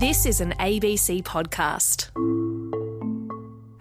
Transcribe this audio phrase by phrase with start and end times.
[0.00, 2.08] This is an ABC podcast.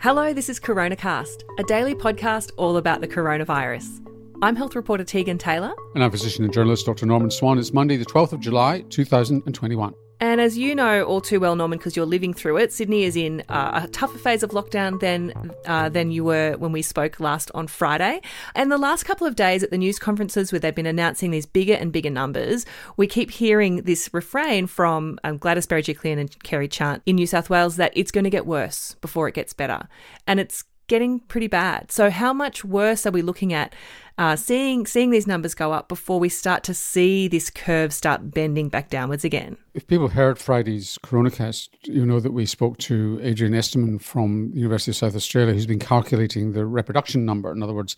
[0.01, 4.05] Hello, this is CoronaCast, a daily podcast all about the coronavirus.
[4.41, 5.71] I'm health reporter Tegan Taylor.
[5.95, 7.05] And I'm physician and journalist Dr.
[7.05, 7.57] Norman Swan.
[7.57, 9.93] It's Monday, the 12th of July, 2021.
[10.19, 13.15] And as you know all too well, Norman, because you're living through it, Sydney is
[13.15, 17.19] in uh, a tougher phase of lockdown than uh, than you were when we spoke
[17.19, 18.21] last on Friday.
[18.55, 21.45] And the last couple of days at the news conferences where they've been announcing these
[21.45, 22.65] bigger and bigger numbers,
[22.97, 27.49] we keep hearing this refrain from um, Gladys Berejiklian and Kerry Chant in New South
[27.49, 29.87] Wales that it's going to get worse before it gets better.
[30.27, 31.91] And it's getting pretty bad.
[31.91, 33.73] So, how much worse are we looking at
[34.17, 38.31] uh, seeing seeing these numbers go up before we start to see this curve start
[38.31, 39.55] bending back downwards again?
[39.73, 44.59] If people heard Friday's Coronacast, you know that we spoke to Adrian Esterman from the
[44.59, 47.51] University of South Australia, who's been calculating the reproduction number.
[47.51, 47.95] In other words,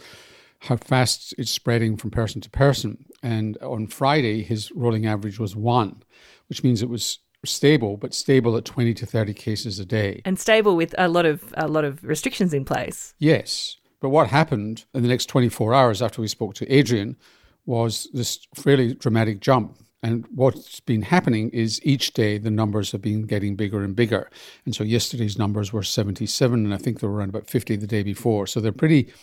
[0.59, 3.03] how fast it's spreading from person to person.
[3.23, 6.03] And on Friday, his rolling average was one,
[6.49, 10.21] which means it was stable, but stable at 20 to 30 cases a day.
[10.25, 13.13] And stable with a lot of a lot of restrictions in place.
[13.19, 13.77] Yes.
[13.99, 17.17] But what happened in the next 24 hours after we spoke to Adrian
[17.65, 19.77] was this fairly dramatic jump.
[20.03, 24.31] And what's been happening is each day the numbers have been getting bigger and bigger.
[24.65, 27.85] And so yesterday's numbers were 77, and I think they were around about 50 the
[27.85, 28.47] day before.
[28.47, 29.13] So they're pretty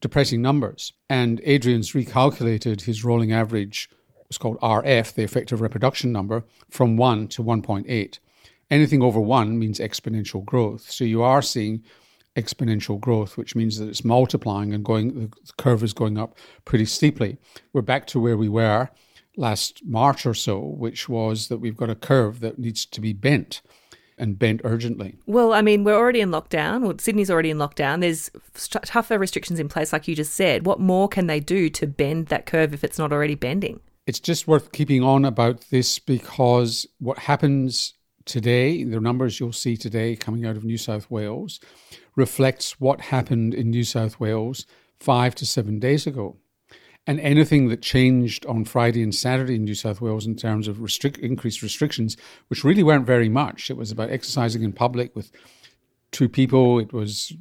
[0.00, 0.92] depressing numbers.
[1.10, 3.90] And Adrian's recalculated his rolling average,
[4.34, 8.18] it's called Reff, the effective reproduction number, from 1 to 1.8.
[8.70, 10.90] Anything over 1 means exponential growth.
[10.90, 11.84] So you are seeing
[12.34, 16.84] exponential growth, which means that it's multiplying and going, the curve is going up pretty
[16.84, 17.36] steeply.
[17.72, 18.90] We're back to where we were
[19.36, 23.12] last March or so, which was that we've got a curve that needs to be
[23.12, 23.62] bent
[24.18, 25.16] and bent urgently.
[25.26, 26.82] Well, I mean, we're already in lockdown.
[26.82, 28.00] Well, Sydney's already in lockdown.
[28.00, 28.30] There's
[28.84, 30.66] tougher restrictions in place, like you just said.
[30.66, 33.80] What more can they do to bend that curve if it's not already bending?
[34.06, 37.94] It's just worth keeping on about this because what happens
[38.26, 41.58] today, the numbers you'll see today coming out of New South Wales,
[42.14, 44.66] reflects what happened in New South Wales
[45.00, 46.36] five to seven days ago.
[47.06, 50.82] And anything that changed on Friday and Saturday in New South Wales in terms of
[50.82, 52.16] restrict, increased restrictions,
[52.48, 53.70] which really weren't very much.
[53.70, 55.30] It was about exercising in public with
[56.12, 57.32] two people, it was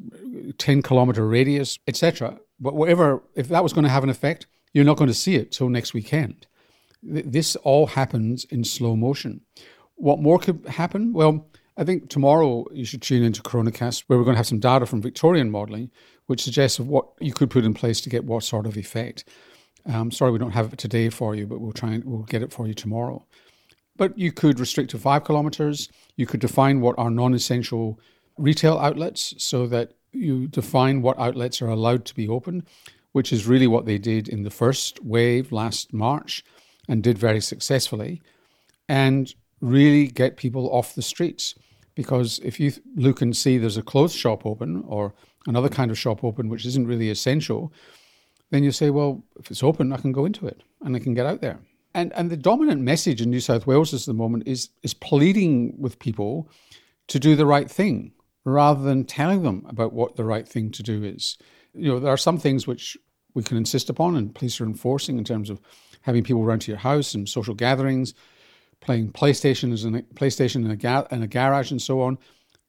[0.57, 2.39] 10 kilometer radius, etc.
[2.59, 5.35] But whatever, if that was going to have an effect, you're not going to see
[5.35, 6.47] it till next weekend.
[7.03, 9.41] This all happens in slow motion.
[9.95, 11.13] What more could happen?
[11.13, 14.59] Well, I think tomorrow you should tune into CoronaCast, where we're going to have some
[14.59, 15.91] data from Victorian modelling,
[16.27, 19.25] which suggests what you could put in place to get what sort of effect.
[19.85, 22.43] Um, sorry, we don't have it today for you, but we'll try and we'll get
[22.43, 23.25] it for you tomorrow.
[23.95, 25.89] But you could restrict to five kilometres.
[26.15, 27.99] You could define what are non-essential
[28.37, 32.65] retail outlets, so that you define what outlets are allowed to be open,
[33.11, 36.43] which is really what they did in the first wave last March,
[36.87, 38.21] and did very successfully.
[38.89, 39.33] And
[39.63, 41.55] really get people off the streets.
[41.95, 45.13] Because if you look and see there's a clothes shop open or
[45.47, 47.71] another kind of shop open which isn't really essential,
[48.51, 51.13] then you say, well, if it's open, I can go into it and I can
[51.13, 51.59] get out there.
[51.95, 55.75] And and the dominant message in New South Wales at the moment is is pleading
[55.77, 56.49] with people
[57.07, 58.11] to do the right thing
[58.45, 61.37] rather than telling them about what the right thing to do is.
[61.73, 62.97] You know, there are some things which
[63.33, 65.59] we can insist upon and police are enforcing in terms of
[66.01, 68.13] having people around to your house and social gatherings,
[68.79, 72.17] playing PlayStation in a, PlayStation in a, ga- in a garage and so on.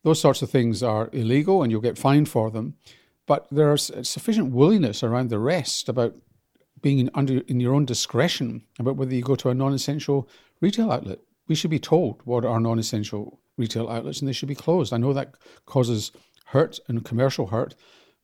[0.02, 2.74] Those sorts of things are illegal and you'll get fined for them.
[3.26, 6.14] But there's sufficient willingness around the rest about
[6.82, 10.28] being in, under in your own discretion about whether you go to a non-essential
[10.60, 11.18] retail outlet.
[11.48, 14.92] We should be told what are non-essential retail outlets and they should be closed.
[14.92, 15.34] I know that
[15.66, 16.12] causes
[16.46, 17.74] hurt and commercial hurt,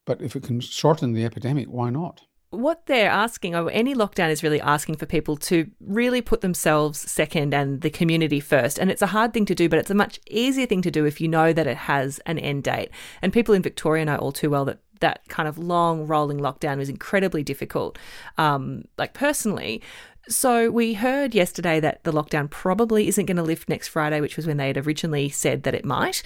[0.05, 2.22] but if it can shorten the epidemic, why not?
[2.50, 6.99] What they're asking, or any lockdown is really asking for people to really put themselves
[6.99, 8.78] second and the community first.
[8.78, 11.05] And it's a hard thing to do, but it's a much easier thing to do
[11.05, 12.91] if you know that it has an end date.
[13.22, 16.77] And people in Victoria know all too well that that kind of long rolling lockdown
[16.77, 17.99] was incredibly difficult,
[18.37, 19.83] um, like personally.
[20.28, 24.37] So we heard yesterday that the lockdown probably isn't going to lift next Friday, which
[24.37, 26.22] was when they had originally said that it might.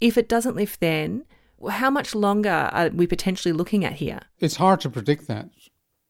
[0.00, 1.24] If it doesn't lift then,
[1.70, 4.20] how much longer are we potentially looking at here?
[4.38, 5.50] It's hard to predict that.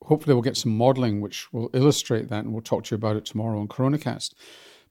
[0.03, 3.17] Hopefully, we'll get some modelling which will illustrate that, and we'll talk to you about
[3.17, 4.35] it tomorrow on CoronaCast.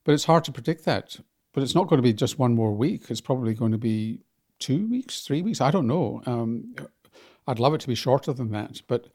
[0.04, 1.18] But it's hard to predict that.
[1.52, 3.06] But it's not going to be just one more week.
[3.08, 4.20] It's probably going to be
[4.58, 5.60] two weeks, three weeks.
[5.60, 6.22] I don't know.
[6.26, 6.74] Um,
[7.46, 9.06] I'd love it to be shorter than that, but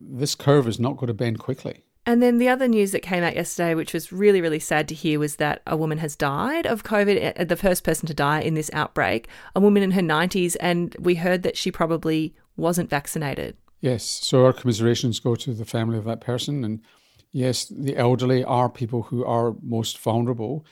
[0.00, 1.84] this curve is not going to bend quickly.
[2.04, 4.94] And then the other news that came out yesterday, which was really, really sad to
[4.94, 8.40] hear, was that a woman has died of COVID, uh, the first person to die
[8.40, 10.56] in this outbreak, a woman in her 90s.
[10.58, 13.56] And we heard that she probably wasn't vaccinated.
[13.80, 14.04] Yes.
[14.04, 16.64] So our commiserations go to the family of that person.
[16.64, 16.80] And
[17.30, 20.66] yes, the elderly are people who are most vulnerable.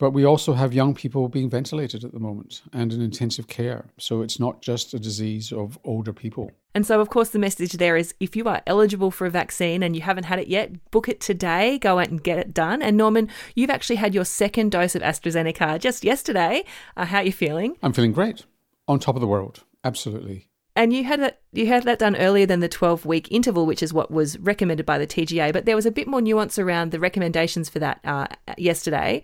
[0.00, 3.84] But we also have young people being ventilated at the moment and in intensive care.
[3.98, 6.52] So it's not just a disease of older people.
[6.74, 9.82] And so, of course, the message there is if you are eligible for a vaccine
[9.82, 12.80] and you haven't had it yet, book it today, go out and get it done.
[12.80, 16.64] And Norman, you've actually had your second dose of AstraZeneca just yesterday.
[16.96, 17.76] Uh, how are you feeling?
[17.82, 18.46] I'm feeling great.
[18.88, 19.64] On top of the world.
[19.84, 20.48] Absolutely.
[20.76, 23.82] And you had that you had that done earlier than the 12 week interval, which
[23.82, 25.52] is what was recommended by the TGA.
[25.52, 29.22] But there was a bit more nuance around the recommendations for that uh, yesterday.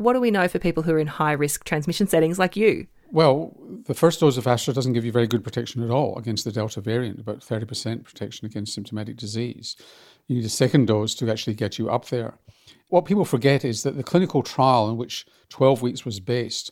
[0.00, 2.86] What do we know for people who are in high risk transmission settings like you?
[3.12, 3.54] Well,
[3.84, 6.52] the first dose of Astra doesn't give you very good protection at all against the
[6.52, 9.76] Delta variant, about 30% protection against symptomatic disease.
[10.26, 12.38] You need a second dose to actually get you up there.
[12.88, 16.70] What people forget is that the clinical trial in which 12 weeks was based,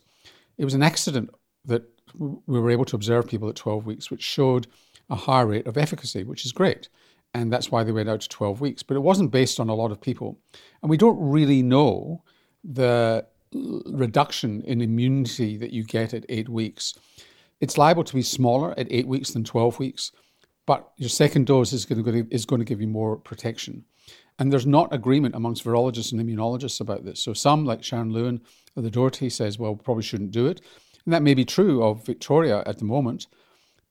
[0.57, 1.29] it was an accident
[1.65, 1.83] that
[2.17, 4.65] we were able to observe people at 12 weeks, which showed
[5.11, 6.89] a higher rate of efficacy, which is great.
[7.35, 8.81] And that's why they went out to 12 weeks.
[8.81, 10.39] But it wasn't based on a lot of people.
[10.81, 12.23] And we don't really know
[12.63, 16.93] the reduction in immunity that you get at eight weeks.
[17.59, 20.11] It's liable to be smaller at eight weeks than 12 weeks,
[20.65, 23.85] but your second dose is going to, is going to give you more protection.
[24.37, 27.21] And there's not agreement amongst virologists and immunologists about this.
[27.21, 28.39] So some, like Sharon Lewin
[28.75, 30.61] of the Doherty, says, well, probably shouldn't do it.
[31.05, 33.27] And that may be true of Victoria at the moment.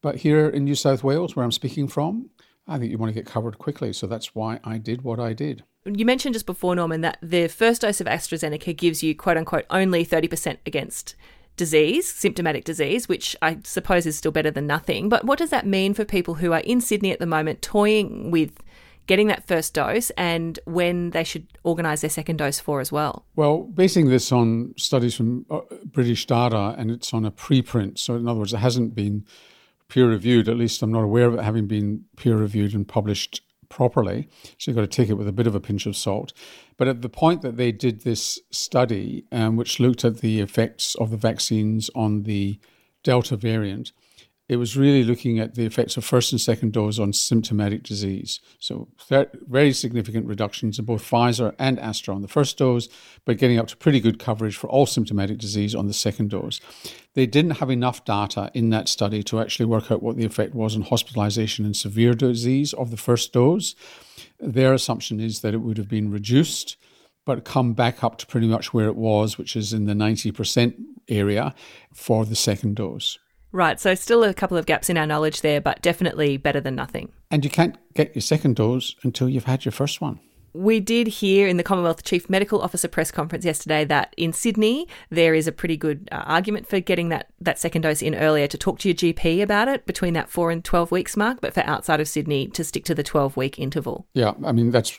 [0.00, 2.30] But here in New South Wales, where I'm speaking from,
[2.66, 3.92] I think you want to get covered quickly.
[3.92, 5.64] So that's why I did what I did.
[5.94, 9.64] You mentioned just before, Norman, that the first dose of AstraZeneca gives you, quote unquote,
[9.70, 11.14] only 30% against
[11.56, 15.08] disease, symptomatic disease, which I suppose is still better than nothing.
[15.08, 18.30] But what does that mean for people who are in Sydney at the moment toying
[18.30, 18.62] with
[19.06, 23.26] getting that first dose and when they should organise their second dose for as well?
[23.34, 27.98] Well, basing this on studies from uh, British data and it's on a preprint.
[27.98, 29.24] So, in other words, it hasn't been
[29.88, 33.40] peer reviewed, at least I'm not aware of it having been peer reviewed and published
[33.68, 34.28] properly.
[34.58, 36.32] So you've got to take it with a bit of a pinch of salt.
[36.76, 40.94] But at the point that they did this study, um, which looked at the effects
[40.96, 42.58] of the vaccines on the
[43.02, 43.92] Delta variant,
[44.48, 48.40] it was really looking at the effects of first and second dose on symptomatic disease.
[48.58, 48.88] So,
[49.46, 52.88] very significant reductions in both Pfizer and Astra on the first dose,
[53.26, 56.60] but getting up to pretty good coverage for all symptomatic disease on the second dose.
[57.14, 60.54] They didn't have enough data in that study to actually work out what the effect
[60.54, 63.74] was on hospitalization and severe disease of the first dose.
[64.40, 66.76] Their assumption is that it would have been reduced
[67.28, 70.72] but come back up to pretty much where it was, which is in the 90%
[71.08, 71.54] area
[71.92, 73.18] for the second dose.
[73.50, 76.74] Right, so still a couple of gaps in our knowledge there, but definitely better than
[76.74, 77.12] nothing.
[77.30, 80.20] And you can't get your second dose until you've had your first one.
[80.54, 84.88] We did hear in the Commonwealth Chief Medical Officer press conference yesterday that in Sydney
[85.10, 88.46] there is a pretty good uh, argument for getting that, that second dose in earlier
[88.48, 91.54] to talk to your GP about it between that 4 and 12 weeks mark, but
[91.54, 94.06] for outside of Sydney to stick to the 12 week interval.
[94.14, 94.98] Yeah, I mean, that's,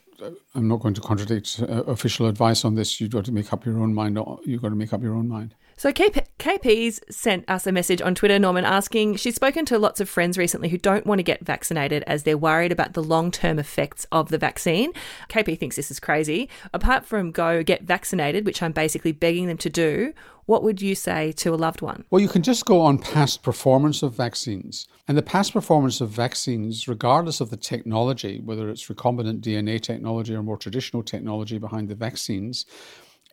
[0.54, 3.02] I'm not going to contradict uh, official advice on this.
[3.02, 4.20] You've got to make up your own mind.
[4.46, 5.56] You've got to make up your own mind.
[5.80, 10.02] So KP, KP's sent us a message on Twitter, Norman, asking she's spoken to lots
[10.02, 13.58] of friends recently who don't want to get vaccinated as they're worried about the long-term
[13.60, 14.92] effects of the vaccine.
[15.30, 16.50] KP thinks this is crazy.
[16.74, 20.12] Apart from go get vaccinated, which I'm basically begging them to do,
[20.48, 22.04] what would you say to a loved one?
[22.10, 24.86] Well, you can just go on past performance of vaccines.
[25.08, 30.36] And the past performance of vaccines, regardless of the technology, whether it's recombinant DNA technology
[30.36, 32.66] or more traditional technology behind the vaccines,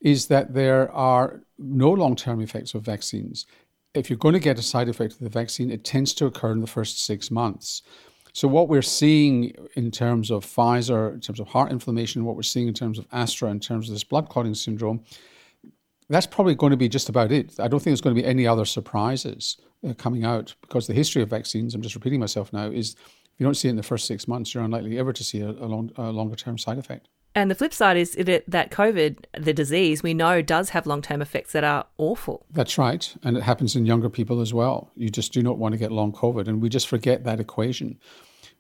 [0.07, 3.45] is that there are no long term effects of vaccines.
[3.93, 6.53] If you're going to get a side effect of the vaccine, it tends to occur
[6.53, 7.83] in the first six months.
[8.33, 12.43] So, what we're seeing in terms of Pfizer, in terms of heart inflammation, what we're
[12.43, 15.03] seeing in terms of Astra, in terms of this blood clotting syndrome,
[16.09, 17.59] that's probably going to be just about it.
[17.59, 20.95] I don't think there's going to be any other surprises uh, coming out because the
[20.95, 23.77] history of vaccines, I'm just repeating myself now, is if you don't see it in
[23.77, 26.59] the first six months, you're unlikely ever to see a, a, long, a longer term
[26.59, 27.09] side effect.
[27.37, 31.21] And the flip side is that COVID, the disease, we know does have long term
[31.21, 32.47] effects that are awful.
[32.51, 33.15] That's right.
[33.23, 34.91] And it happens in younger people as well.
[34.97, 36.49] You just do not want to get long COVID.
[36.49, 38.01] And we just forget that equation.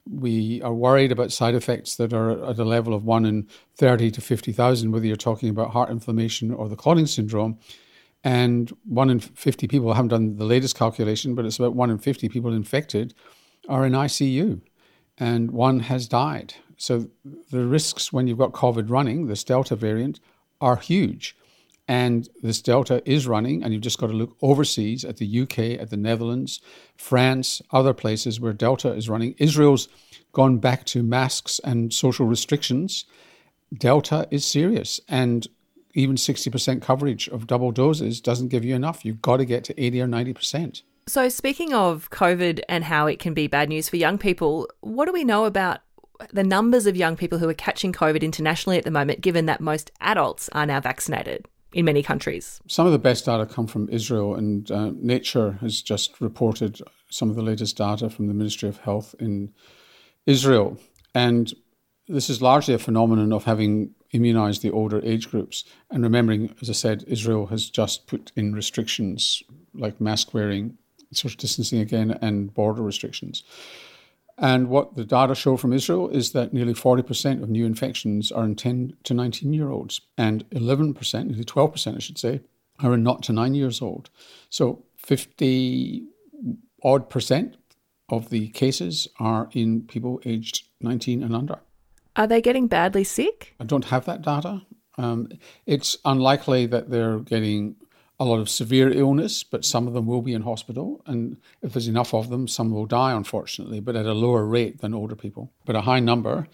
[0.06, 4.10] We are worried about side effects that are at a level of 1 in 30
[4.10, 7.58] to 50,000, whether you're talking about heart inflammation or the clotting syndrome.
[8.24, 11.88] And 1 in 50 people, I haven't done the latest calculation, but it's about 1
[11.88, 13.14] in 50 people infected
[13.70, 14.60] are in ICU.
[15.16, 17.08] And one has died so
[17.50, 20.20] the risks when you've got COVID running, this Delta variant,
[20.60, 21.36] are huge.
[21.88, 25.80] And this Delta is running, and you've just got to look overseas at the UK,
[25.80, 26.60] at the Netherlands,
[26.96, 29.36] France, other places where Delta is running.
[29.38, 29.88] Israel's
[30.32, 33.04] gone back to masks and social restrictions.
[33.72, 35.46] Delta is serious, and
[35.94, 39.04] even 60% coverage of double doses doesn't give you enough.
[39.04, 40.82] You've got to get to 80 or 90%.
[41.08, 45.06] So, speaking of COVID and how it can be bad news for young people, what
[45.06, 45.78] do we know about
[46.32, 49.60] the numbers of young people who are catching COVID internationally at the moment, given that
[49.60, 52.60] most adults are now vaccinated in many countries.
[52.66, 56.80] Some of the best data come from Israel, and uh, Nature has just reported
[57.10, 59.52] some of the latest data from the Ministry of Health in
[60.26, 60.78] Israel.
[61.14, 61.52] And
[62.08, 65.64] this is largely a phenomenon of having immunized the older age groups.
[65.90, 69.42] And remembering, as I said, Israel has just put in restrictions
[69.74, 70.78] like mask wearing,
[71.12, 73.42] social distancing again, and border restrictions.
[74.38, 78.44] And what the data show from Israel is that nearly 40% of new infections are
[78.44, 82.40] in 10 to 19 year olds, and 11%, nearly 12%, I should say,
[82.80, 84.10] are in not to nine years old.
[84.50, 86.04] So 50
[86.82, 87.56] odd percent
[88.08, 91.58] of the cases are in people aged 19 and under.
[92.14, 93.54] Are they getting badly sick?
[93.58, 94.62] I don't have that data.
[94.98, 95.28] Um,
[95.66, 97.76] it's unlikely that they're getting
[98.18, 101.02] a lot of severe illness, but some of them will be in hospital.
[101.06, 104.80] And if there's enough of them, some will die, unfortunately, but at a lower rate
[104.80, 105.52] than older people.
[105.64, 106.48] But a high number,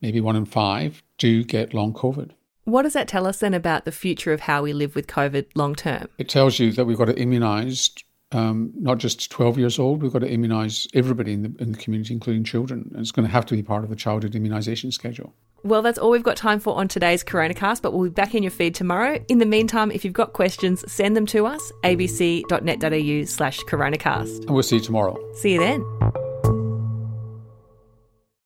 [0.00, 2.30] maybe one in five, do get long COVID.
[2.64, 5.46] What does that tell us then about the future of how we live with COVID
[5.54, 6.08] long term?
[6.18, 7.90] It tells you that we've got to immunise
[8.32, 11.78] um, not just 12 years old, we've got to immunise everybody in the, in the
[11.78, 12.90] community, including children.
[12.92, 15.34] And it's going to have to be part of the childhood immunisation schedule.
[15.64, 18.42] Well, that's all we've got time for on today's Coronacast, but we'll be back in
[18.42, 19.24] your feed tomorrow.
[19.28, 24.40] In the meantime, if you've got questions, send them to us, abc.net.au slash coronacast.
[24.40, 25.16] And we'll see you tomorrow.
[25.34, 25.84] See you then.